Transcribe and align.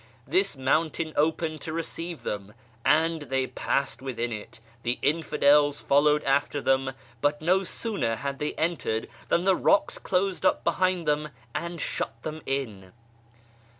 The 0.25 0.43
mountain 0.57 1.13
opened 1.15 1.61
to 1.61 1.73
receive 1.73 2.23
them, 2.23 2.55
and 2.83 3.21
they 3.21 3.45
passed 3.45 4.01
within 4.01 4.31
it; 4.33 4.59
the 4.81 4.97
infidels 5.03 5.79
followed 5.79 6.23
after 6.23 6.59
them, 6.59 6.93
but 7.21 7.39
no 7.39 7.63
sooner 7.63 8.15
had 8.15 8.39
they 8.39 8.55
entered 8.55 9.07
than 9.27 9.43
the 9.43 9.55
rocks 9.55 9.99
closed 9.99 10.43
up 10.43 10.63
behind 10.63 11.07
them, 11.07 11.29
and 11.53 11.79
shut 11.79 12.23
them 12.23 12.41
in. 12.47 12.93